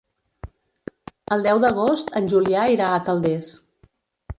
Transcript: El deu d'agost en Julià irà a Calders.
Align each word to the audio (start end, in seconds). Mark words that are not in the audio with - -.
El 1.37 1.45
deu 1.49 1.61
d'agost 1.67 2.13
en 2.21 2.33
Julià 2.35 2.67
irà 2.79 2.89
a 2.97 3.05
Calders. 3.11 3.57